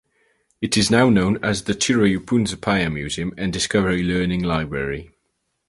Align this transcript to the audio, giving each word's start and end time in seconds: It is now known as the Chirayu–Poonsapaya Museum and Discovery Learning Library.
It 0.61 0.77
is 0.77 0.89
now 0.89 1.11
known 1.11 1.37
as 1.45 1.65
the 1.65 1.75
Chirayu–Poonsapaya 1.75 2.91
Museum 2.91 3.35
and 3.37 3.53
Discovery 3.53 4.01
Learning 4.01 4.41
Library. 4.41 5.11